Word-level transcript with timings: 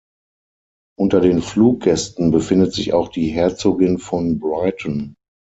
Unter 0.97 1.21
den 1.21 1.43
Fluggästen 1.43 2.31
befindet 2.31 2.73
sich 2.73 2.91
auch 2.93 3.09
die 3.09 3.27
Herzogin 3.27 3.99
von 3.99 4.39
Brighton. 4.39 5.13